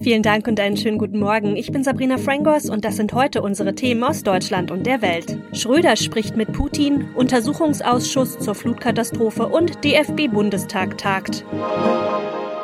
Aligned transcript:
Vielen 0.00 0.22
Dank 0.22 0.46
und 0.46 0.60
einen 0.60 0.76
schönen 0.76 0.98
guten 0.98 1.18
Morgen. 1.18 1.56
Ich 1.56 1.72
bin 1.72 1.82
Sabrina 1.82 2.18
Frangos 2.18 2.68
und 2.68 2.84
das 2.84 2.96
sind 2.96 3.14
heute 3.14 3.40
unsere 3.42 3.74
Themen 3.74 4.04
aus 4.04 4.22
Deutschland 4.22 4.70
und 4.70 4.86
der 4.86 5.00
Welt. 5.00 5.38
Schröder 5.52 5.96
spricht 5.96 6.36
mit 6.36 6.52
Putin, 6.52 7.08
Untersuchungsausschuss 7.14 8.38
zur 8.38 8.54
Flutkatastrophe 8.54 9.46
und 9.46 9.82
DFB-Bundestag 9.84 10.98
tagt. 10.98 11.44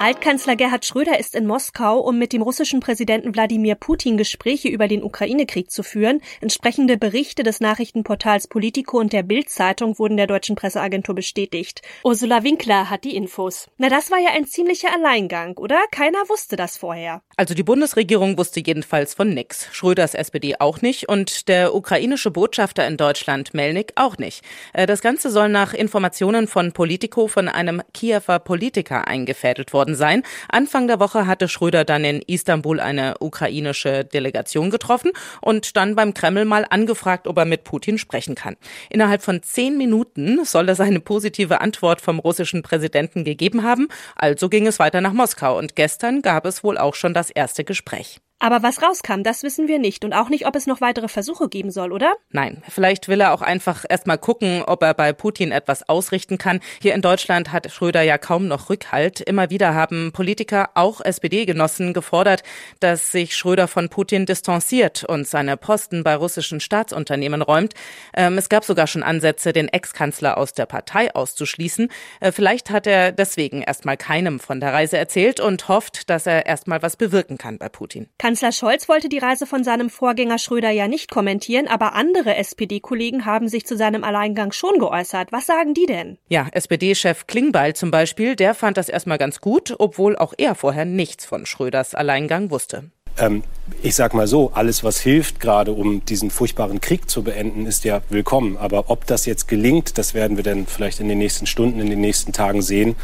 Altkanzler 0.03 0.57
Gerhard 0.57 0.85
Schröder 0.85 1.21
ist 1.21 1.37
in 1.37 1.47
Moskau, 1.47 2.01
um 2.01 2.19
mit 2.19 2.33
dem 2.33 2.43
russischen 2.43 2.81
Präsidenten 2.81 3.37
Wladimir 3.37 3.77
Putin 3.77 4.17
Gespräche 4.17 4.67
über 4.67 4.89
den 4.89 5.05
Ukraine-Krieg 5.05 5.71
zu 5.71 5.85
führen. 5.85 6.21
Entsprechende 6.41 6.97
Berichte 6.97 7.45
des 7.45 7.61
Nachrichtenportals 7.61 8.49
Politico 8.49 8.99
und 8.99 9.13
der 9.13 9.23
Bild-Zeitung 9.23 10.01
wurden 10.01 10.17
der 10.17 10.27
deutschen 10.27 10.57
Presseagentur 10.57 11.15
bestätigt. 11.15 11.83
Ursula 12.03 12.43
Winkler 12.43 12.91
hat 12.91 13.05
die 13.05 13.15
Infos. 13.15 13.71
Na, 13.79 13.89
das 13.89 14.11
war 14.11 14.19
ja 14.19 14.31
ein 14.35 14.45
ziemlicher 14.45 14.93
Alleingang, 14.93 15.57
oder? 15.57 15.79
Keiner 15.93 16.19
wusste 16.29 16.57
das 16.57 16.77
vorher. 16.77 17.23
Also 17.37 17.55
die 17.55 17.63
Bundesregierung 17.63 18.37
wusste 18.37 18.59
jedenfalls 18.59 19.15
von 19.15 19.33
nix. 19.33 19.69
Schröders 19.71 20.15
SPD 20.15 20.57
auch 20.59 20.83
nicht 20.83 21.09
und 21.09 21.47
der 21.47 21.77
ukrainische 21.77 22.33
Botschafter 22.33 22.89
in 22.89 22.97
Deutschland, 22.97 23.55
Melnik, 23.55 23.93
auch 23.95 24.19
nicht. 24.19 24.45
Äh, 24.73 24.87
das 24.87 25.01
Ganze 25.01 25.31
soll 25.31 25.49
nach 25.49 25.75
Informationen 25.75 26.49
von 26.49 26.73
Politico 26.73 27.29
von 27.29 27.47
einem 27.47 27.83
Kiewer 27.95 28.41
Politiker 28.41 29.07
eingefädelt 29.07 29.73
worden 29.73 29.92
worden 29.93 29.95
sein. 29.95 30.23
Anfang 30.49 30.87
der 30.87 31.01
Woche 31.01 31.27
hatte 31.27 31.49
Schröder 31.49 31.85
dann 31.85 32.05
in 32.05 32.23
Istanbul 32.23 32.81
eine 32.81 33.17
ukrainische 33.21 34.05
Delegation 34.05 34.71
getroffen 34.71 35.13
und 35.41 35.77
dann 35.77 35.95
beim 35.95 36.15
Kreml 36.15 36.45
mal 36.45 36.67
angefragt, 36.69 37.27
ob 37.27 37.39
er 37.39 37.45
mit 37.45 37.65
Putin 37.65 37.99
sprechen 37.99 38.35
kann. 38.35 38.57
Innerhalb 38.91 39.23
von 39.23 39.43
zehn 39.43 39.77
Minuten 39.77 40.45
soll 40.45 40.69
er 40.69 40.75
seine 40.75 41.01
positive 41.01 41.61
Antwort 41.61 42.01
vom 42.01 42.19
russischen 42.19 42.63
Präsidenten 42.63 43.25
gegeben 43.25 43.63
haben. 43.63 43.89
Also 44.17 44.49
ging 44.49 44.67
es 44.67 44.79
weiter 44.79 45.01
nach 45.01 45.13
Moskau 45.13 45.59
und 45.59 45.77
gestern 45.77 46.23
gab 46.23 46.47
es 46.47 46.65
wohl 46.65 46.79
auch 46.79 46.95
schon 46.95 47.15
das 47.15 47.31
erste 47.31 47.65
Gespräch. 47.65 48.21
Aber 48.43 48.65
was 48.65 48.83
rauskam, 48.83 49.23
das 49.23 49.45
wissen 49.45 49.69
wir 49.69 49.79
nicht 49.79 50.05
und 50.05 50.13
auch 50.13 50.29
nicht, 50.29 50.49
ob 50.49 50.57
es 50.57 50.67
noch 50.67 50.81
weitere 50.81 51.07
Versuche 51.07 51.49
geben 51.49 51.71
soll, 51.71 51.93
oder? 51.93 52.17
Nein, 52.31 52.61
vielleicht 52.69 53.07
will 53.07 53.21
er 53.21 53.35
auch 53.35 53.41
einfach 53.41 53.85
erstmal 53.89 54.19
gucken, 54.19 54.65
ob 54.67 54.83
er 54.83 54.95
bei 54.95 55.13
Putin 55.13 55.53
etwas 55.53 55.89
ausrichten 55.89 56.39
kann. 56.39 56.59
Hier 56.81 56.95
in 56.95 57.03
Deutschland 57.03 57.53
hat 57.53 57.71
Schröder 57.71 58.03
ja 58.03 58.19
kaum 58.19 58.49
noch 58.49 58.69
Rückhalt. 58.69 59.21
Immer 59.21 59.51
wieder 59.51 59.75
haben 59.75 60.11
Politiker, 60.11 60.71
auch 60.75 61.01
SPD-Genossen, 61.01 61.93
gefordert, 61.93 62.43
dass 62.81 63.13
sich 63.13 63.37
Schröder 63.37 63.69
von 63.69 63.89
Putin 63.89 64.27
distanziert 64.27 65.05
und 65.05 65.29
seine 65.29 65.57
Posten 65.57 66.03
bei 66.03 66.17
russischen 66.17 66.59
Staatsunternehmen 66.59 67.43
räumt. 67.43 67.75
Ähm, 68.13 68.39
es 68.39 68.49
gab 68.49 68.65
sogar 68.65 68.89
schon 68.89 69.05
Ansätze, 69.05 69.53
den 69.53 69.69
Ex-Kanzler 69.69 70.37
aus 70.37 70.53
der 70.53 70.67
Partei 70.67 71.15
auszuschließen. 71.15 71.91
Äh, 72.19 72.33
vielleicht 72.33 72.71
hat 72.71 72.89
er 72.89 73.13
deswegen 73.13 73.63
erstmal 73.63 73.97
keinem 73.97 74.41
von 74.41 74.59
der 74.59 74.73
Reise 74.73 74.99
erzählt 74.99 75.39
und 75.39 75.69
hofft, 75.69 76.11
dass 76.11 76.27
er 76.27 76.47
erstmal 76.47 76.83
was 76.83 76.97
bewirken 76.97 77.39
kann 77.39 77.59
bei 77.59 77.69
Putin. 77.69 78.09
Kann 78.19 78.32
Kanzler 78.33 78.53
Scholz 78.53 78.89
wollte 78.89 79.11
die 79.11 79.19
Reise 79.19 79.47
von 79.47 79.63
seinem 79.63 79.91
Vorgänger 79.91 80.39
Schröder 80.39 80.71
ja 80.71 80.89
nicht 80.89 81.11
kommentieren, 81.11 81.69
aber 81.69 81.93
andere 81.93 82.37
SPD-Kollegen 82.37 83.27
haben 83.27 83.47
sich 83.47 83.67
zu 83.67 83.77
seinem 83.77 84.05
Alleingang 84.05 84.53
schon 84.53 84.79
geäußert. 84.79 85.33
Was 85.33 85.45
sagen 85.45 85.75
die 85.75 85.85
denn? 85.85 86.17
Ja, 86.31 86.47
SPD-Chef 86.51 87.27
Klingbeil 87.27 87.75
zum 87.75 87.91
Beispiel, 87.91 88.35
der 88.35 88.55
fand 88.55 88.79
das 88.79 88.89
erstmal 88.89 89.19
ganz 89.19 89.43
gut, 89.43 89.75
obwohl 89.79 90.17
auch 90.17 90.33
er 90.39 90.55
vorher 90.55 90.87
nichts 90.87 91.27
von 91.27 91.45
Schröders 91.45 91.95
Alleingang 91.95 92.51
wusste. 92.51 92.85
Ähm, 93.19 93.43
ich 93.83 93.95
sag 93.95 94.15
mal 94.15 94.27
so, 94.27 94.53
alles, 94.55 94.83
was 94.83 95.01
hilft, 95.01 95.39
gerade 95.39 95.73
um 95.73 96.03
diesen 96.05 96.31
furchtbaren 96.31 96.81
Krieg 96.81 97.11
zu 97.11 97.23
beenden, 97.23 97.67
ist 97.67 97.85
ja 97.85 98.01
willkommen. 98.09 98.57
Aber 98.57 98.89
ob 98.89 99.07
das 99.07 99.27
jetzt 99.27 99.49
gelingt, 99.49 99.99
das 99.99 100.15
werden 100.15 100.39
wir 100.39 100.45
dann 100.45 100.67
vielleicht 100.67 101.01
in 101.01 101.09
den 101.09 101.19
nächsten 101.19 101.47
Stunden, 101.47 101.81
in 101.81 101.91
den 101.91 102.01
nächsten 102.01 102.33
Tagen 102.33 102.63
sehen. 102.63 102.97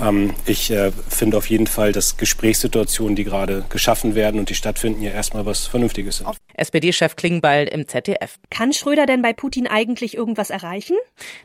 Ähm, 0.00 0.34
ich 0.46 0.70
äh, 0.70 0.92
finde 1.08 1.36
auf 1.36 1.50
jeden 1.50 1.66
Fall, 1.66 1.92
dass 1.92 2.16
Gesprächssituationen, 2.16 3.16
die 3.16 3.24
gerade 3.24 3.64
geschaffen 3.68 4.14
werden 4.14 4.40
und 4.40 4.48
die 4.48 4.54
stattfinden, 4.54 5.02
ja 5.02 5.10
erstmal 5.10 5.46
was 5.46 5.66
Vernünftiges 5.66 6.18
sind. 6.18 6.28
SPD-Chef 6.54 7.16
Klingbeil 7.16 7.68
im 7.68 7.88
ZDF. 7.88 8.38
Kann 8.50 8.72
Schröder 8.72 9.06
denn 9.06 9.22
bei 9.22 9.32
Putin 9.32 9.66
eigentlich 9.66 10.16
irgendwas 10.16 10.50
erreichen? 10.50 10.96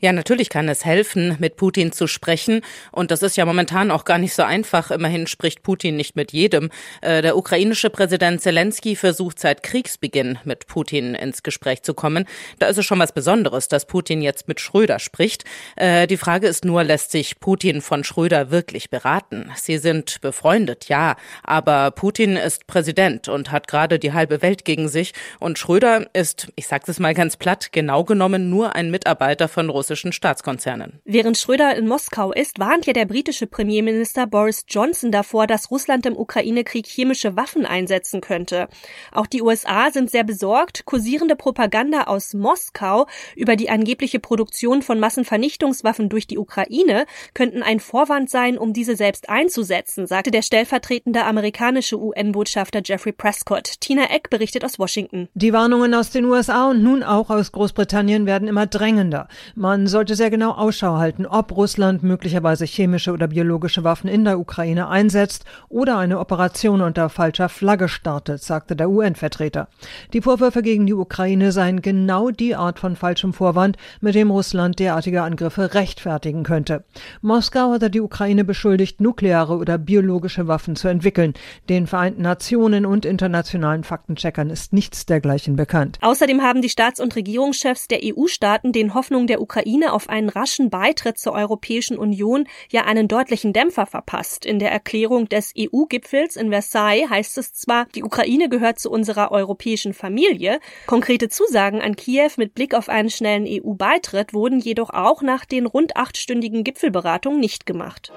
Ja, 0.01 0.11
natürlich 0.11 0.49
kann 0.49 0.69
es 0.69 0.85
helfen, 0.85 1.35
mit 1.39 1.55
Putin 1.55 1.91
zu 1.91 2.07
sprechen. 2.07 2.61
Und 2.91 3.11
das 3.11 3.23
ist 3.23 3.37
ja 3.37 3.45
momentan 3.45 3.91
auch 3.91 4.05
gar 4.05 4.17
nicht 4.17 4.33
so 4.33 4.43
einfach. 4.43 4.91
Immerhin 4.91 5.27
spricht 5.27 5.63
Putin 5.63 5.95
nicht 5.95 6.15
mit 6.15 6.33
jedem. 6.33 6.69
Äh, 7.01 7.21
der 7.21 7.37
ukrainische 7.37 7.89
Präsident 7.89 8.41
Zelensky 8.41 8.95
versucht 8.95 9.39
seit 9.39 9.63
Kriegsbeginn 9.63 10.39
mit 10.43 10.67
Putin 10.67 11.15
ins 11.15 11.43
Gespräch 11.43 11.83
zu 11.83 11.93
kommen. 11.93 12.25
Da 12.59 12.67
ist 12.67 12.77
es 12.77 12.85
schon 12.85 12.99
was 12.99 13.13
Besonderes, 13.13 13.67
dass 13.67 13.85
Putin 13.85 14.21
jetzt 14.21 14.47
mit 14.47 14.59
Schröder 14.59 14.99
spricht. 14.99 15.45
Äh, 15.75 16.07
die 16.07 16.17
Frage 16.17 16.47
ist 16.47 16.65
nur, 16.65 16.83
lässt 16.83 17.11
sich 17.11 17.39
Putin 17.39 17.81
von 17.81 18.03
Schröder 18.03 18.51
wirklich 18.51 18.89
beraten? 18.89 19.51
Sie 19.55 19.77
sind 19.77 20.21
befreundet, 20.21 20.89
ja. 20.89 21.15
Aber 21.43 21.91
Putin 21.91 22.35
ist 22.35 22.67
Präsident 22.67 23.27
und 23.27 23.51
hat 23.51 23.67
gerade 23.67 23.99
die 23.99 24.13
halbe 24.13 24.41
Welt 24.41 24.65
gegen 24.65 24.87
sich 24.87 24.96
sich. 24.97 25.13
Und 25.39 25.59
Schröder 25.59 26.07
ist, 26.13 26.47
ich 26.55 26.67
sage 26.67 26.85
es 26.87 26.99
mal 26.99 27.13
ganz 27.13 27.37
platt, 27.37 27.71
genau 27.71 28.03
genommen 28.03 28.49
nur 28.49 28.75
ein 28.75 28.89
Mitarbeiter 28.89 29.47
von 29.47 29.69
russischen 29.69 30.11
Staatskonzernen. 30.11 30.99
Während 31.05 31.37
Schröder 31.37 31.75
in 31.75 31.87
Moskau 31.87 32.31
ist, 32.31 32.59
warnt 32.59 32.85
ja 32.87 32.93
der 32.93 33.05
britische 33.05 33.47
Premierminister 33.47 34.25
Boris 34.25 34.65
Johnson 34.67 35.11
davor, 35.11 35.45
dass 35.45 35.69
Russland 35.69 36.05
im 36.05 36.17
Ukraine-Krieg 36.17 36.87
chemische 36.87 37.35
Waffen 37.35 37.65
einsetzen 37.65 38.21
könnte. 38.21 38.67
Auch 39.11 39.27
die 39.27 39.41
USA 39.41 39.91
sind 39.91 40.09
sehr 40.09 40.23
besorgt. 40.23 40.85
Kursierende 40.85 41.35
Propaganda 41.35 42.03
aus 42.03 42.33
Moskau 42.33 43.05
über 43.35 43.55
die 43.55 43.69
angebliche 43.69 44.19
Produktion 44.19 44.81
von 44.81 44.99
Massenvernichtungswaffen 44.99 46.09
durch 46.09 46.25
die 46.25 46.37
Ukraine 46.37 47.05
könnten 47.33 47.61
ein 47.61 47.79
Vorwand 47.79 48.29
sein, 48.29 48.57
um 48.57 48.73
diese 48.73 48.95
selbst 48.95 49.29
einzusetzen, 49.29 50.07
sagte 50.07 50.31
der 50.31 50.41
stellvertretende 50.41 51.23
amerikanische 51.23 51.99
UN-Botschafter 51.99 52.81
Jeffrey 52.83 53.11
Prescott. 53.11 53.79
Tina 53.79 54.09
Eck 54.09 54.29
berichtet 54.29 54.65
aus 54.65 54.79
Washington. 54.79 54.86
Washington. 54.87 55.27
Die 55.33 55.51
Warnungen 55.51 55.93
aus 55.93 56.11
den 56.11 56.23
USA 56.23 56.69
und 56.69 56.81
nun 56.81 57.03
auch 57.03 57.29
aus 57.29 57.51
Großbritannien 57.51 58.25
werden 58.25 58.47
immer 58.47 58.67
drängender. 58.67 59.27
Man 59.53 59.85
sollte 59.87 60.15
sehr 60.15 60.29
genau 60.29 60.51
Ausschau 60.51 60.95
halten, 60.95 61.25
ob 61.25 61.51
Russland 61.57 62.03
möglicherweise 62.03 62.63
chemische 62.63 63.11
oder 63.11 63.27
biologische 63.27 63.83
Waffen 63.83 64.09
in 64.09 64.23
der 64.23 64.39
Ukraine 64.39 64.87
einsetzt 64.87 65.43
oder 65.67 65.97
eine 65.97 66.19
Operation 66.19 66.79
unter 66.79 67.09
falscher 67.09 67.49
Flagge 67.49 67.89
startet, 67.89 68.41
sagte 68.41 68.77
der 68.77 68.89
UN-Vertreter. 68.89 69.67
Die 70.13 70.21
Vorwürfe 70.21 70.61
gegen 70.61 70.85
die 70.85 70.93
Ukraine 70.93 71.51
seien 71.51 71.81
genau 71.81 72.29
die 72.29 72.55
Art 72.55 72.79
von 72.79 72.95
falschem 72.95 73.33
Vorwand, 73.33 73.75
mit 73.99 74.15
dem 74.15 74.31
Russland 74.31 74.79
derartige 74.79 75.23
Angriffe 75.23 75.73
rechtfertigen 75.73 76.43
könnte. 76.43 76.85
Moskau 77.21 77.71
hatte 77.71 77.89
die 77.89 77.99
Ukraine 77.99 78.45
beschuldigt, 78.45 79.01
nukleare 79.01 79.57
oder 79.57 79.77
biologische 79.77 80.47
Waffen 80.47 80.77
zu 80.77 80.87
entwickeln. 80.87 81.33
Den 81.67 81.87
Vereinten 81.87 82.21
Nationen 82.21 82.85
und 82.85 83.03
internationalen 83.03 83.83
Faktencheckern 83.83 84.49
ist 84.49 84.76
nichts 84.77 85.07
dergleichen 85.07 85.55
bekannt. 85.55 85.97
Außerdem 86.01 86.43
haben 86.43 86.61
die 86.61 86.69
Staats- 86.69 86.99
und 86.99 87.15
Regierungschefs 87.15 87.87
der 87.87 88.01
EU-Staaten 88.03 88.71
den 88.73 88.93
Hoffnungen 88.93 89.25
der 89.25 89.41
Ukraine 89.41 89.91
auf 89.91 90.07
einen 90.07 90.29
raschen 90.29 90.69
Beitritt 90.69 91.17
zur 91.17 91.33
Europäischen 91.33 91.97
Union 91.97 92.47
ja 92.69 92.85
einen 92.85 93.07
deutlichen 93.07 93.53
Dämpfer 93.53 93.87
verpasst. 93.87 94.45
In 94.45 94.59
der 94.59 94.71
Erklärung 94.71 95.27
des 95.27 95.51
EU-Gipfels 95.57 96.35
in 96.35 96.51
Versailles 96.51 97.09
heißt 97.09 97.39
es 97.39 97.53
zwar, 97.53 97.87
die 97.95 98.03
Ukraine 98.03 98.49
gehört 98.49 98.77
zu 98.77 98.91
unserer 98.91 99.31
europäischen 99.31 99.95
Familie. 99.95 100.59
Konkrete 100.85 101.27
Zusagen 101.27 101.81
an 101.81 101.95
Kiew 101.95 102.29
mit 102.37 102.53
Blick 102.53 102.75
auf 102.75 102.87
einen 102.87 103.09
schnellen 103.09 103.47
EU-Beitritt 103.47 104.35
wurden 104.35 104.59
jedoch 104.59 104.91
auch 104.91 105.23
nach 105.23 105.45
den 105.45 105.65
rund 105.65 105.97
achtstündigen 105.97 106.63
Gipfelberatungen 106.63 107.39
nicht 107.39 107.65
gemacht. 107.65 108.13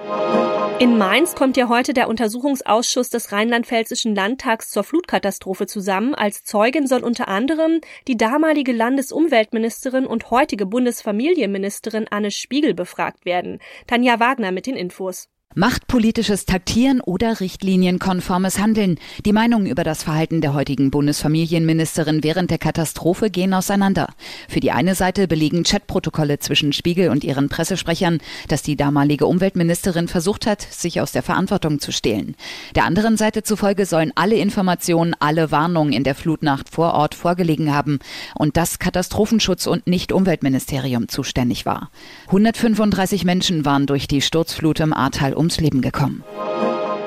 In 0.81 0.97
Mainz 0.97 1.35
kommt 1.35 1.59
ja 1.59 1.69
heute 1.69 1.93
der 1.93 2.09
Untersuchungsausschuss 2.09 3.11
des 3.11 3.33
Rheinland-Pfälzischen 3.33 4.15
Landtags 4.15 4.71
zur 4.71 4.83
Flutkatastrophe 4.83 5.67
zusammen. 5.67 6.15
Als 6.15 6.43
Zeugin 6.51 6.89
soll 6.89 7.05
unter 7.05 7.29
anderem 7.29 7.81
die 8.09 8.17
damalige 8.17 8.73
Landesumweltministerin 8.73 10.05
und 10.05 10.33
heutige 10.33 10.67
Bundesfamilienministerin 10.67 12.09
Anne 12.11 12.33
Spiegel 12.33 12.75
befragt 12.75 13.25
werden. 13.25 13.61
Tanja 13.87 14.19
Wagner 14.19 14.51
mit 14.51 14.67
den 14.67 14.75
Infos. 14.75 15.29
Machtpolitisches 15.57 16.47
Taktieren 16.47 17.01
oder 17.01 17.41
richtlinienkonformes 17.41 18.61
Handeln. 18.61 19.01
Die 19.27 19.33
Meinungen 19.33 19.67
über 19.67 19.83
das 19.83 20.05
Verhalten 20.05 20.41
der 20.41 20.55
heutigen 20.55 20.93
Bundesfamilienministerin 20.93 22.23
während 22.23 22.53
der 22.53 22.59
Katastrophe 22.59 23.31
gehen 23.31 23.53
auseinander. 23.53 24.15
Für 24.49 24.61
die 24.61 24.71
eine 24.71 24.95
Seite 24.95 25.27
belegen 25.27 25.65
Chatprotokolle 25.65 26.39
zwischen 26.39 26.73
Spiegel 26.73 27.09
und 27.09 27.25
ihren 27.25 27.49
Pressesprechern, 27.49 28.19
dass 28.47 28.63
die 28.63 28.77
damalige 28.77 29.27
Umweltministerin 29.27 30.07
versucht 30.07 30.47
hat, 30.47 30.63
sich 30.63 31.01
aus 31.01 31.11
der 31.11 31.25
Verantwortung 31.25 31.81
zu 31.81 31.91
stehlen. 31.91 32.37
Der 32.77 32.85
anderen 32.85 33.17
Seite 33.17 33.43
zufolge 33.43 33.87
sollen 33.87 34.13
alle 34.15 34.37
Informationen, 34.37 35.17
alle 35.19 35.51
Warnungen 35.51 35.93
in 35.93 36.05
der 36.05 36.15
Flutnacht 36.15 36.69
vor 36.69 36.95
Ort 36.95 37.17
vorgelegen 37.17 37.75
haben 37.75 37.99
und 38.37 38.57
das 38.57 38.79
Katastrophenschutz 38.79 39.67
und 39.67 39.89
nicht 39.89 40.13
Umweltministerium 40.13 41.09
zuständig 41.09 41.67
war. 41.67 41.91
135 42.27 43.25
Menschen 43.25 43.65
waren 43.65 43.87
durch 43.87 44.07
die 44.07 44.23
Sturzflut 44.23 44.79
im 44.79 44.93
Ahrtal 44.93 45.40
ums 45.41 45.59
Leben 45.59 45.81
gekommen. 45.81 46.23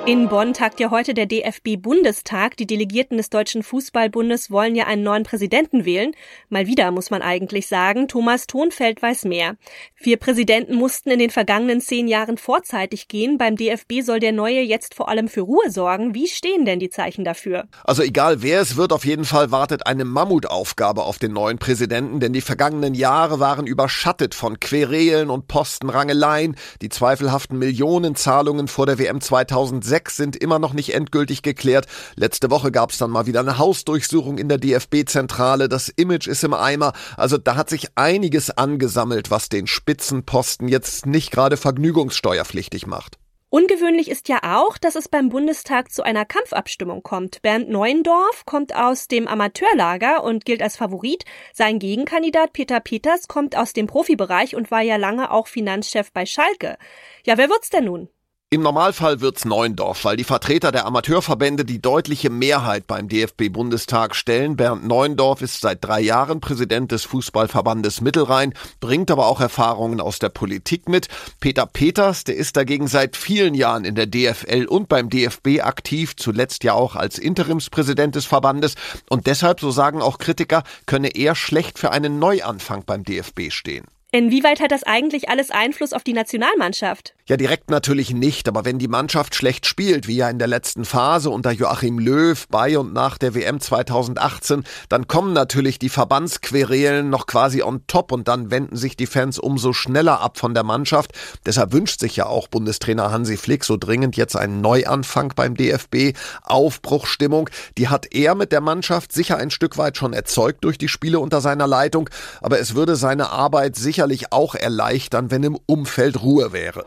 In 0.05 0.27
Bonn 0.27 0.53
tagt 0.53 0.81
ja 0.81 0.91
heute 0.91 1.13
der 1.13 1.27
DFB-Bundestag. 1.27 2.57
Die 2.57 2.67
Delegierten 2.67 3.15
des 3.15 3.29
Deutschen 3.29 3.63
Fußballbundes 3.63 4.51
wollen 4.51 4.75
ja 4.75 4.85
einen 4.85 5.01
neuen 5.01 5.23
Präsidenten 5.23 5.85
wählen. 5.85 6.11
Mal 6.50 6.67
wieder, 6.67 6.91
muss 6.91 7.09
man 7.09 7.21
eigentlich 7.21 7.67
sagen. 7.67 8.09
Thomas 8.09 8.45
Thonfeld 8.45 9.01
weiß 9.01 9.23
mehr. 9.23 9.55
Vier 9.95 10.17
Präsidenten 10.17 10.75
mussten 10.75 11.09
in 11.09 11.19
den 11.19 11.29
vergangenen 11.29 11.79
zehn 11.79 12.09
Jahren 12.09 12.38
vorzeitig 12.38 13.07
gehen. 13.07 13.38
Beim 13.38 13.55
DFB 13.55 14.01
soll 14.01 14.19
der 14.19 14.33
neue 14.33 14.59
jetzt 14.59 14.94
vor 14.94 15.07
allem 15.07 15.29
für 15.29 15.39
Ruhe 15.39 15.71
sorgen. 15.71 16.13
Wie 16.13 16.27
stehen 16.27 16.65
denn 16.65 16.79
die 16.79 16.89
Zeichen 16.89 17.23
dafür? 17.23 17.69
Also 17.85 18.03
egal 18.03 18.41
wer 18.41 18.59
es 18.59 18.75
wird, 18.75 18.91
auf 18.91 19.06
jeden 19.06 19.23
Fall 19.23 19.51
wartet 19.51 19.88
eine 19.88 20.03
Mammutaufgabe 20.03 21.03
auf 21.03 21.17
den 21.17 21.31
neuen 21.31 21.59
Präsidenten, 21.59 22.19
denn 22.19 22.33
die 22.33 22.41
vergangenen 22.41 22.94
Jahre 22.94 23.39
waren 23.39 23.65
überschattet 23.65 24.35
von 24.35 24.59
Querelen 24.59 25.29
und 25.29 25.47
Postenrangeleien. 25.47 26.57
Die 26.81 26.89
zweifelhaften 26.89 27.57
Millionenzahlungen 27.57 28.67
vor 28.67 28.85
der 28.85 28.99
WM 28.99 29.21
2006 29.21 29.93
sechs 29.94 30.16
sind 30.18 30.36
immer 30.36 30.57
noch 30.57 30.74
nicht 30.74 30.95
endgültig 30.95 31.44
geklärt. 31.44 31.86
Letzte 32.16 32.50
Woche 32.50 32.72
gab 32.72 32.90
es 32.90 32.98
dann 32.98 33.12
mal 33.12 33.28
wieder 33.28 33.42
eine 33.42 33.60
Hausdurchsuchung 33.60 34.40
in 34.40 34.50
der 34.50 34.57
DFB-Zentrale. 34.57 35.69
Das 35.69 35.88
Image 35.88 36.25
ist 36.25 36.44
im 36.44 36.56
Eimer. 36.56 36.94
Also 37.16 37.38
da 37.38 37.56
hat 37.56 37.69
sich 37.69 37.90
einiges 37.94 38.50
angesammelt, 38.50 39.30
was 39.30 39.50
den 39.50 39.68
Spitzenposten 39.68 40.68
jetzt 40.68 41.06
nicht 41.06 41.30
gerade 41.30 41.57
vergnügungssteuerpflichtig 41.57 42.88
macht. 42.88 43.19
Ungewöhnlich 43.51 44.10
ist 44.10 44.30
ja 44.30 44.40
auch, 44.42 44.80
dass 44.80 44.95
es 44.95 45.07
beim 45.07 45.30
Bundestag 45.30 45.92
zu 45.92 46.01
einer 46.01 46.25
Kampfabstimmung 46.25 47.04
kommt. 47.04 47.44
Bernd 47.44 47.69
Neuendorf 47.69 48.48
kommt 48.48 48.75
aus 48.75 49.07
dem 49.07 49.28
Amateurlager 49.28 50.24
und 50.24 50.44
gilt 50.44 50.63
als 50.63 50.75
Favorit. 50.75 51.24
Sein 51.54 51.78
Gegenkandidat 51.78 52.54
Peter 52.54 52.80
Peters 52.80 53.28
kommt 53.28 53.56
aus 53.56 53.74
dem 53.74 53.86
Profibereich 53.86 54.56
und 54.56 54.72
war 54.72 54.81
ja 54.81 54.95
lange 54.95 55.30
auch 55.30 55.45
Finanzchef 55.45 56.12
bei 56.12 56.25
Schalke. 56.25 56.80
Ja, 57.28 57.38
wer 57.38 57.48
wird's 57.48 57.69
denn 57.69 57.86
nun? 57.86 58.10
Im 58.53 58.61
Normalfall 58.61 59.19
wird's 59.19 59.45
Neuendorf, 59.45 60.05
weil 60.05 60.15
die 60.15 60.23
Vertreter 60.23 60.71
der 60.71 60.85
Amateurverbände 60.85 61.65
die 61.65 61.81
deutliche 61.81 62.29
Mehrheit 62.29 62.85
beim 62.85 63.07
DFB-Bundestag 63.07 64.15
stellen. 64.15 64.55
Bernd 64.55 64.88
Neuendorf 64.88 65.41
ist 65.41 65.59
seit 65.59 65.83
drei 65.83 66.01
Jahren 66.01 66.39
Präsident 66.39 66.91
des 66.91 67.03
Fußballverbandes 67.03 68.01
Mittelrhein, 68.01 68.53
bringt 68.79 69.09
aber 69.09 69.25
auch 69.25 69.41
Erfahrungen 69.41 70.00
aus 70.00 70.19
der 70.19 70.29
Politik 70.29 70.88
mit. 70.88 71.07
Peter 71.39 71.65
Peters, 71.65 72.25
der 72.25 72.35
ist 72.35 72.55
dagegen 72.55 72.85
seit 72.85 73.17
vielen 73.17 73.55
Jahren 73.55 73.85
in 73.85 73.95
der 73.95 74.05
DFL 74.05 74.67
und 74.69 74.88
beim 74.88 75.09
DFB 75.09 75.61
aktiv, 75.61 76.15
zuletzt 76.15 76.63
ja 76.63 76.73
auch 76.73 76.95
als 76.95 77.17
Interimspräsident 77.17 78.13
des 78.13 78.25
Verbandes. 78.25 78.75
Und 79.09 79.25
deshalb, 79.25 79.61
so 79.61 79.71
sagen 79.71 79.99
auch 79.99 80.19
Kritiker, 80.19 80.61
könne 80.85 81.07
er 81.15 81.33
schlecht 81.33 81.79
für 81.79 81.89
einen 81.89 82.19
Neuanfang 82.19 82.83
beim 82.85 83.03
DFB 83.03 83.49
stehen. 83.49 83.88
Inwieweit 84.15 84.59
hat 84.59 84.71
das 84.71 84.83
eigentlich 84.83 85.29
alles 85.29 85.49
Einfluss 85.49 85.91
auf 85.91 86.03
die 86.03 86.13
Nationalmannschaft? 86.13 87.15
Ja, 87.25 87.37
direkt 87.37 87.69
natürlich 87.69 88.13
nicht, 88.13 88.49
aber 88.49 88.65
wenn 88.65 88.79
die 88.79 88.89
Mannschaft 88.89 89.33
schlecht 89.33 89.65
spielt, 89.65 90.09
wie 90.09 90.17
ja 90.17 90.29
in 90.29 90.39
der 90.39 90.49
letzten 90.49 90.83
Phase 90.83 91.29
unter 91.29 91.51
Joachim 91.51 91.97
Löw 91.97 92.45
bei 92.49 92.77
und 92.77 92.91
nach 92.91 93.17
der 93.17 93.33
WM 93.33 93.61
2018, 93.61 94.65
dann 94.89 95.07
kommen 95.07 95.31
natürlich 95.31 95.79
die 95.79 95.87
Verbandsquerelen 95.87 97.09
noch 97.09 97.25
quasi 97.25 97.63
on 97.63 97.87
top 97.87 98.11
und 98.11 98.27
dann 98.27 98.51
wenden 98.51 98.75
sich 98.75 98.97
die 98.97 99.05
Fans 99.05 99.39
umso 99.39 99.71
schneller 99.71 100.19
ab 100.19 100.37
von 100.37 100.53
der 100.53 100.63
Mannschaft. 100.63 101.13
Deshalb 101.45 101.71
wünscht 101.71 102.01
sich 102.01 102.17
ja 102.17 102.25
auch 102.25 102.49
Bundestrainer 102.49 103.09
Hansi 103.09 103.37
Flick 103.37 103.63
so 103.63 103.77
dringend 103.77 104.17
jetzt 104.17 104.35
einen 104.35 104.59
Neuanfang 104.59 105.31
beim 105.33 105.55
DFB, 105.55 106.17
Aufbruchstimmung. 106.41 107.49
Die 107.77 107.87
hat 107.87 108.13
er 108.13 108.35
mit 108.35 108.51
der 108.51 108.59
Mannschaft 108.59 109.13
sicher 109.13 109.37
ein 109.37 109.49
Stück 109.49 109.77
weit 109.77 109.95
schon 109.95 110.11
erzeugt 110.11 110.65
durch 110.65 110.77
die 110.77 110.89
Spiele 110.89 111.21
unter 111.21 111.39
seiner 111.39 111.67
Leitung, 111.67 112.09
aber 112.41 112.59
es 112.59 112.75
würde 112.75 112.97
seine 112.97 113.29
Arbeit 113.29 113.77
sicherlich 113.77 114.33
auch 114.33 114.55
erleichtern, 114.55 115.31
wenn 115.31 115.43
im 115.43 115.57
Umfeld 115.67 116.21
Ruhe 116.21 116.51
wäre. 116.51 116.83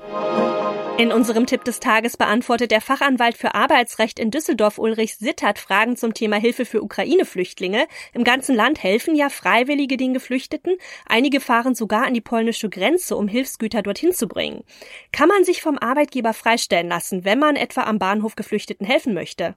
In 0.98 1.12
unserem 1.12 1.44
Tipp 1.44 1.62
des 1.64 1.78
Tages 1.78 2.16
beantwortet 2.16 2.70
der 2.70 2.80
Fachanwalt 2.80 3.36
für 3.36 3.54
Arbeitsrecht 3.54 4.18
in 4.18 4.30
Düsseldorf 4.30 4.78
Ulrich 4.78 5.16
Sittert 5.16 5.58
Fragen 5.58 5.94
zum 5.98 6.14
Thema 6.14 6.36
Hilfe 6.36 6.64
für 6.64 6.82
Ukraine-Flüchtlinge. 6.82 7.86
Im 8.14 8.24
ganzen 8.24 8.56
Land 8.56 8.82
helfen 8.82 9.14
ja 9.14 9.28
Freiwillige 9.28 9.98
den 9.98 10.14
Geflüchteten. 10.14 10.76
Einige 11.04 11.40
fahren 11.40 11.74
sogar 11.74 12.06
an 12.06 12.14
die 12.14 12.22
polnische 12.22 12.70
Grenze, 12.70 13.14
um 13.14 13.28
Hilfsgüter 13.28 13.82
dorthin 13.82 14.12
zu 14.12 14.26
bringen. 14.26 14.64
Kann 15.12 15.28
man 15.28 15.44
sich 15.44 15.60
vom 15.60 15.76
Arbeitgeber 15.78 16.32
freistellen 16.32 16.88
lassen, 16.88 17.26
wenn 17.26 17.38
man 17.38 17.56
etwa 17.56 17.82
am 17.82 17.98
Bahnhof 17.98 18.34
Geflüchteten 18.34 18.86
helfen 18.86 19.12
möchte? 19.12 19.54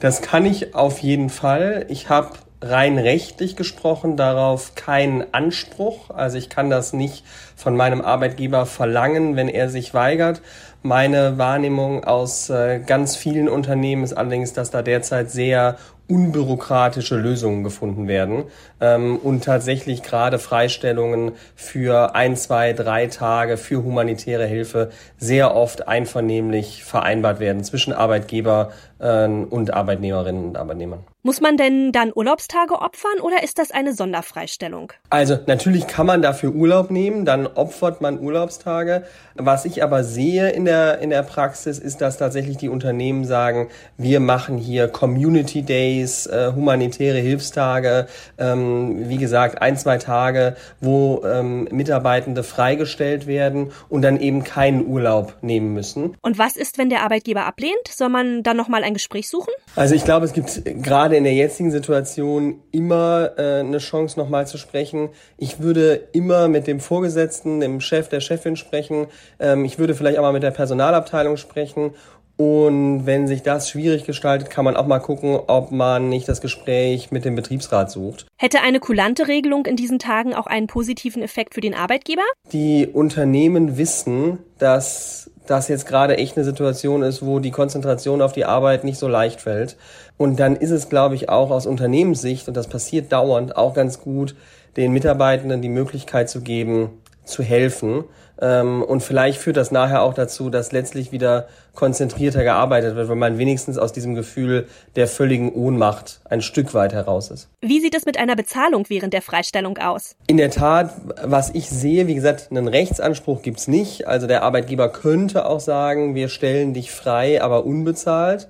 Das 0.00 0.22
kann 0.22 0.46
ich 0.46 0.74
auf 0.74 1.00
jeden 1.00 1.28
Fall. 1.28 1.84
Ich 1.90 2.08
habe 2.08 2.38
rein 2.60 2.98
rechtlich 2.98 3.56
gesprochen 3.56 4.16
darauf 4.16 4.74
keinen 4.74 5.32
Anspruch. 5.32 6.10
Also 6.10 6.38
ich 6.38 6.48
kann 6.48 6.70
das 6.70 6.92
nicht 6.92 7.24
von 7.56 7.76
meinem 7.76 8.00
Arbeitgeber 8.00 8.66
verlangen, 8.66 9.36
wenn 9.36 9.48
er 9.48 9.68
sich 9.68 9.94
weigert. 9.94 10.42
Meine 10.82 11.38
Wahrnehmung 11.38 12.04
aus 12.04 12.50
äh, 12.50 12.78
ganz 12.78 13.16
vielen 13.16 13.48
Unternehmen 13.48 14.04
ist 14.04 14.12
allerdings, 14.12 14.52
dass 14.52 14.70
da 14.70 14.82
derzeit 14.82 15.30
sehr 15.30 15.76
unbürokratische 16.08 17.16
Lösungen 17.16 17.64
gefunden 17.64 18.08
werden 18.08 18.44
ähm, 18.80 19.18
und 19.18 19.44
tatsächlich 19.44 20.02
gerade 20.02 20.38
Freistellungen 20.38 21.32
für 21.54 22.14
ein, 22.14 22.34
zwei, 22.36 22.72
drei 22.72 23.08
Tage 23.08 23.56
für 23.58 23.84
humanitäre 23.84 24.46
Hilfe 24.46 24.90
sehr 25.18 25.54
oft 25.54 25.86
einvernehmlich 25.86 26.82
vereinbart 26.84 27.40
werden 27.40 27.62
zwischen 27.62 27.92
Arbeitgeber 27.92 28.70
äh, 28.98 29.26
und 29.26 29.74
Arbeitnehmerinnen 29.74 30.46
und 30.46 30.56
Arbeitnehmern. 30.56 31.00
Muss 31.28 31.42
man 31.42 31.58
denn 31.58 31.92
dann 31.92 32.10
Urlaubstage 32.14 32.80
opfern 32.80 33.20
oder 33.20 33.42
ist 33.42 33.58
das 33.58 33.70
eine 33.70 33.92
Sonderfreistellung? 33.92 34.94
Also 35.10 35.38
natürlich 35.44 35.86
kann 35.86 36.06
man 36.06 36.22
dafür 36.22 36.54
Urlaub 36.54 36.90
nehmen, 36.90 37.26
dann 37.26 37.46
opfert 37.46 38.00
man 38.00 38.18
Urlaubstage. 38.18 39.04
Was 39.34 39.66
ich 39.66 39.82
aber 39.82 40.04
sehe 40.04 40.48
in 40.48 40.64
der, 40.64 41.00
in 41.00 41.10
der 41.10 41.22
Praxis 41.22 41.78
ist, 41.78 42.00
dass 42.00 42.16
tatsächlich 42.16 42.56
die 42.56 42.70
Unternehmen 42.70 43.26
sagen, 43.26 43.68
wir 43.98 44.20
machen 44.20 44.56
hier 44.56 44.88
Community 44.88 45.60
Days, 45.60 46.24
äh, 46.24 46.52
humanitäre 46.54 47.18
Hilfstage, 47.18 48.06
ähm, 48.38 49.10
wie 49.10 49.18
gesagt, 49.18 49.60
ein, 49.60 49.76
zwei 49.76 49.98
Tage, 49.98 50.56
wo 50.80 51.22
ähm, 51.26 51.68
Mitarbeitende 51.70 52.42
freigestellt 52.42 53.26
werden 53.26 53.70
und 53.90 54.00
dann 54.00 54.18
eben 54.18 54.44
keinen 54.44 54.86
Urlaub 54.86 55.34
nehmen 55.42 55.74
müssen. 55.74 56.16
Und 56.22 56.38
was 56.38 56.56
ist, 56.56 56.78
wenn 56.78 56.88
der 56.88 57.02
Arbeitgeber 57.02 57.44
ablehnt? 57.44 57.86
Soll 57.90 58.08
man 58.08 58.42
dann 58.42 58.56
nochmal 58.56 58.82
ein 58.82 58.94
Gespräch 58.94 59.28
suchen? 59.28 59.52
Also 59.76 59.94
ich 59.94 60.04
glaube, 60.04 60.24
es 60.24 60.32
gibt 60.32 60.62
gerade 60.64 61.17
in 61.18 61.24
der 61.24 61.34
jetzigen 61.34 61.70
Situation 61.70 62.60
immer 62.70 63.32
äh, 63.36 63.60
eine 63.60 63.78
Chance, 63.78 64.18
nochmal 64.18 64.46
zu 64.46 64.56
sprechen. 64.56 65.10
Ich 65.36 65.60
würde 65.60 66.08
immer 66.12 66.48
mit 66.48 66.66
dem 66.66 66.80
Vorgesetzten, 66.80 67.60
dem 67.60 67.80
Chef, 67.80 68.08
der 68.08 68.20
Chefin 68.20 68.56
sprechen. 68.56 69.06
Ähm, 69.38 69.64
ich 69.64 69.78
würde 69.78 69.94
vielleicht 69.94 70.18
auch 70.18 70.22
mal 70.22 70.32
mit 70.32 70.42
der 70.42 70.52
Personalabteilung 70.52 71.36
sprechen. 71.36 71.90
Und 72.36 73.04
wenn 73.04 73.26
sich 73.26 73.42
das 73.42 73.68
schwierig 73.68 74.04
gestaltet, 74.04 74.48
kann 74.48 74.64
man 74.64 74.76
auch 74.76 74.86
mal 74.86 75.00
gucken, 75.00 75.40
ob 75.48 75.72
man 75.72 76.08
nicht 76.08 76.28
das 76.28 76.40
Gespräch 76.40 77.10
mit 77.10 77.24
dem 77.24 77.34
Betriebsrat 77.34 77.90
sucht. 77.90 78.28
Hätte 78.38 78.60
eine 78.60 78.78
kulante 78.78 79.26
Regelung 79.26 79.66
in 79.66 79.74
diesen 79.74 79.98
Tagen 79.98 80.34
auch 80.34 80.46
einen 80.46 80.68
positiven 80.68 81.20
Effekt 81.20 81.54
für 81.54 81.60
den 81.60 81.74
Arbeitgeber? 81.74 82.22
Die 82.52 82.86
Unternehmen 82.86 83.76
wissen, 83.76 84.38
dass 84.58 85.32
das 85.50 85.68
jetzt 85.68 85.86
gerade 85.86 86.18
echt 86.18 86.36
eine 86.36 86.44
Situation 86.44 87.02
ist, 87.02 87.24
wo 87.24 87.38
die 87.38 87.50
Konzentration 87.50 88.22
auf 88.22 88.32
die 88.32 88.44
Arbeit 88.44 88.84
nicht 88.84 88.98
so 88.98 89.08
leicht 89.08 89.40
fällt. 89.40 89.76
Und 90.16 90.38
dann 90.38 90.56
ist 90.56 90.70
es, 90.70 90.88
glaube 90.88 91.14
ich, 91.14 91.28
auch 91.28 91.50
aus 91.50 91.66
Unternehmenssicht, 91.66 92.48
und 92.48 92.56
das 92.56 92.68
passiert 92.68 93.12
dauernd, 93.12 93.56
auch 93.56 93.74
ganz 93.74 94.00
gut, 94.00 94.34
den 94.76 94.92
Mitarbeitenden 94.92 95.62
die 95.62 95.68
Möglichkeit 95.68 96.28
zu 96.28 96.42
geben, 96.42 96.90
zu 97.24 97.42
helfen. 97.42 98.04
Ähm, 98.40 98.82
und 98.82 99.02
vielleicht 99.02 99.40
führt 99.40 99.56
das 99.56 99.70
nachher 99.70 100.02
auch 100.02 100.14
dazu, 100.14 100.50
dass 100.50 100.72
letztlich 100.72 101.12
wieder 101.12 101.48
konzentrierter 101.74 102.44
gearbeitet 102.44 102.96
wird, 102.96 103.08
weil 103.08 103.16
man 103.16 103.38
wenigstens 103.38 103.78
aus 103.78 103.92
diesem 103.92 104.14
Gefühl 104.14 104.66
der 104.96 105.06
völligen 105.06 105.52
Ohnmacht 105.52 106.20
ein 106.24 106.40
Stück 106.40 106.74
weit 106.74 106.92
heraus 106.92 107.30
ist. 107.30 107.48
Wie 107.60 107.80
sieht 107.80 107.96
es 107.96 108.04
mit 108.04 108.18
einer 108.18 108.36
Bezahlung 108.36 108.84
während 108.88 109.12
der 109.12 109.22
Freistellung 109.22 109.78
aus? 109.78 110.16
In 110.26 110.36
der 110.36 110.50
Tat, 110.50 110.92
was 111.22 111.50
ich 111.54 111.68
sehe, 111.68 112.06
wie 112.06 112.14
gesagt, 112.14 112.48
einen 112.50 112.68
Rechtsanspruch 112.68 113.42
gibt's 113.42 113.68
nicht. 113.68 114.06
Also 114.06 114.26
der 114.26 114.42
Arbeitgeber 114.42 114.88
könnte 114.88 115.46
auch 115.46 115.60
sagen, 115.60 116.14
wir 116.14 116.28
stellen 116.28 116.74
dich 116.74 116.90
frei, 116.90 117.42
aber 117.42 117.64
unbezahlt. 117.64 118.48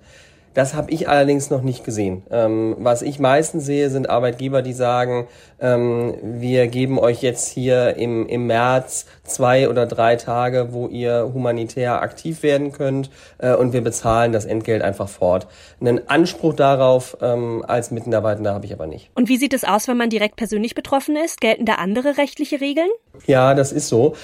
Das 0.54 0.74
habe 0.74 0.90
ich 0.90 1.08
allerdings 1.08 1.50
noch 1.50 1.62
nicht 1.62 1.84
gesehen. 1.84 2.22
Ähm, 2.30 2.76
was 2.78 3.02
ich 3.02 3.18
meistens 3.18 3.64
sehe, 3.64 3.90
sind 3.90 4.10
Arbeitgeber, 4.10 4.62
die 4.62 4.72
sagen, 4.72 5.28
ähm, 5.60 6.14
wir 6.22 6.66
geben 6.68 6.98
euch 6.98 7.22
jetzt 7.22 7.48
hier 7.48 7.96
im, 7.96 8.26
im 8.26 8.46
März 8.46 9.06
zwei 9.24 9.68
oder 9.68 9.86
drei 9.86 10.16
Tage, 10.16 10.72
wo 10.72 10.88
ihr 10.88 11.30
humanitär 11.32 12.02
aktiv 12.02 12.42
werden 12.42 12.72
könnt 12.72 13.10
äh, 13.38 13.54
und 13.54 13.72
wir 13.72 13.82
bezahlen 13.82 14.32
das 14.32 14.46
Entgelt 14.46 14.82
einfach 14.82 15.08
fort. 15.08 15.46
Einen 15.80 16.08
Anspruch 16.08 16.54
darauf 16.54 17.16
ähm, 17.20 17.64
als 17.66 17.90
Mitarbeitender 17.90 18.54
habe 18.54 18.66
ich 18.66 18.72
aber 18.72 18.86
nicht. 18.86 19.10
Und 19.14 19.28
wie 19.28 19.36
sieht 19.36 19.54
es 19.54 19.64
aus, 19.64 19.88
wenn 19.88 19.96
man 19.96 20.10
direkt 20.10 20.36
persönlich 20.36 20.74
betroffen 20.74 21.16
ist? 21.16 21.40
Gelten 21.40 21.66
da 21.66 21.74
andere 21.74 22.18
rechtliche 22.18 22.60
Regeln? 22.60 22.88
Ja, 23.26 23.54
das 23.54 23.72
ist 23.72 23.88
so. 23.88 24.14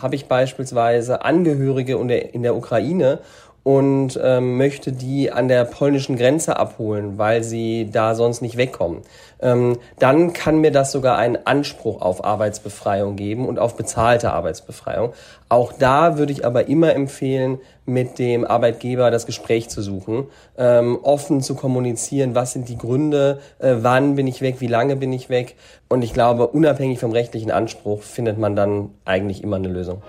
Habe 0.00 0.14
ich 0.14 0.26
beispielsweise 0.26 1.24
Angehörige 1.24 1.96
in 1.96 2.42
der 2.42 2.56
Ukraine 2.56 3.20
und 3.66 4.16
ähm, 4.22 4.58
möchte 4.58 4.92
die 4.92 5.32
an 5.32 5.48
der 5.48 5.64
polnischen 5.64 6.16
Grenze 6.16 6.56
abholen, 6.56 7.18
weil 7.18 7.42
sie 7.42 7.90
da 7.90 8.14
sonst 8.14 8.40
nicht 8.40 8.56
wegkommen. 8.56 9.00
Ähm, 9.42 9.78
dann 9.98 10.32
kann 10.32 10.60
mir 10.60 10.70
das 10.70 10.92
sogar 10.92 11.18
einen 11.18 11.36
Anspruch 11.46 12.00
auf 12.00 12.24
Arbeitsbefreiung 12.24 13.16
geben 13.16 13.48
und 13.48 13.58
auf 13.58 13.76
bezahlte 13.76 14.32
Arbeitsbefreiung. 14.32 15.14
Auch 15.48 15.72
da 15.72 16.16
würde 16.16 16.32
ich 16.32 16.46
aber 16.46 16.68
immer 16.68 16.94
empfehlen, 16.94 17.58
mit 17.86 18.20
dem 18.20 18.44
Arbeitgeber 18.44 19.10
das 19.10 19.26
Gespräch 19.26 19.68
zu 19.68 19.82
suchen, 19.82 20.26
ähm, 20.56 21.00
offen 21.02 21.40
zu 21.40 21.56
kommunizieren, 21.56 22.36
was 22.36 22.52
sind 22.52 22.68
die 22.68 22.78
Gründe, 22.78 23.40
äh, 23.58 23.74
wann 23.80 24.14
bin 24.14 24.28
ich 24.28 24.42
weg, 24.42 24.60
wie 24.60 24.68
lange 24.68 24.94
bin 24.94 25.12
ich 25.12 25.28
weg. 25.28 25.56
Und 25.88 26.02
ich 26.02 26.12
glaube, 26.12 26.46
unabhängig 26.46 27.00
vom 27.00 27.10
rechtlichen 27.10 27.50
Anspruch 27.50 28.02
findet 28.02 28.38
man 28.38 28.54
dann 28.54 28.90
eigentlich 29.04 29.42
immer 29.42 29.56
eine 29.56 29.68
Lösung. 29.68 30.02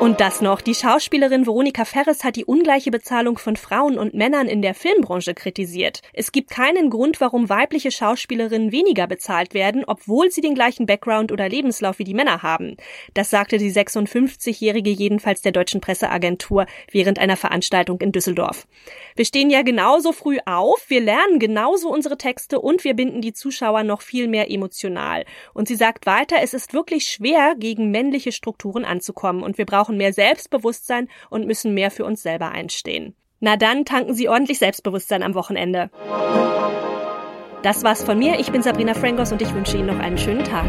Und 0.00 0.18
das 0.18 0.40
noch. 0.40 0.62
Die 0.62 0.74
Schauspielerin 0.74 1.44
Veronika 1.44 1.84
Ferres 1.84 2.24
hat 2.24 2.36
die 2.36 2.46
ungleiche 2.46 2.90
Bezahlung 2.90 3.36
von 3.36 3.56
Frauen 3.56 3.98
und 3.98 4.14
Männern 4.14 4.46
in 4.46 4.62
der 4.62 4.74
Filmbranche 4.74 5.34
kritisiert. 5.34 6.00
Es 6.14 6.32
gibt 6.32 6.48
keinen 6.48 6.88
Grund, 6.88 7.20
warum 7.20 7.50
weibliche 7.50 7.90
Schauspielerinnen 7.90 8.72
weniger 8.72 9.06
bezahlt 9.06 9.52
werden, 9.52 9.84
obwohl 9.86 10.30
sie 10.30 10.40
den 10.40 10.54
gleichen 10.54 10.86
Background 10.86 11.32
oder 11.32 11.50
Lebenslauf 11.50 11.98
wie 11.98 12.04
die 12.04 12.14
Männer 12.14 12.42
haben. 12.42 12.78
Das 13.12 13.28
sagte 13.28 13.58
die 13.58 13.70
56-Jährige 13.70 14.88
jedenfalls 14.88 15.42
der 15.42 15.52
deutschen 15.52 15.82
Presseagentur 15.82 16.64
während 16.90 17.18
einer 17.18 17.36
Veranstaltung 17.36 18.00
in 18.00 18.10
Düsseldorf. 18.10 18.66
Wir 19.16 19.26
stehen 19.26 19.50
ja 19.50 19.60
genauso 19.60 20.12
früh 20.12 20.38
auf, 20.46 20.82
wir 20.88 21.02
lernen 21.02 21.38
genauso 21.38 21.90
unsere 21.90 22.16
Texte 22.16 22.58
und 22.58 22.84
wir 22.84 22.94
binden 22.94 23.20
die 23.20 23.34
Zuschauer 23.34 23.82
noch 23.82 24.00
viel 24.00 24.28
mehr 24.28 24.50
emotional. 24.50 25.26
Und 25.52 25.68
sie 25.68 25.76
sagt 25.76 26.06
weiter, 26.06 26.36
es 26.40 26.54
ist 26.54 26.72
wirklich 26.72 27.04
schwer, 27.04 27.54
gegen 27.54 27.90
männliche 27.90 28.32
Strukturen 28.32 28.86
anzukommen 28.86 29.42
und 29.42 29.58
wir 29.58 29.66
brauchen 29.66 29.89
brauchen 29.90 29.96
mehr 29.96 30.12
Selbstbewusstsein 30.12 31.08
und 31.30 31.46
müssen 31.46 31.74
mehr 31.74 31.90
für 31.90 32.04
uns 32.04 32.22
selber 32.22 32.52
einstehen. 32.52 33.14
Na 33.40 33.56
dann 33.56 33.84
tanken 33.84 34.14
Sie 34.14 34.28
ordentlich 34.28 34.58
Selbstbewusstsein 34.58 35.22
am 35.22 35.34
Wochenende. 35.34 35.90
Das 37.62 37.82
war's 37.82 38.04
von 38.04 38.18
mir. 38.18 38.38
Ich 38.38 38.52
bin 38.52 38.62
Sabrina 38.62 38.94
Frangos 38.94 39.32
und 39.32 39.42
ich 39.42 39.52
wünsche 39.52 39.76
Ihnen 39.76 39.86
noch 39.86 39.98
einen 39.98 40.18
schönen 40.18 40.44
Tag. 40.44 40.66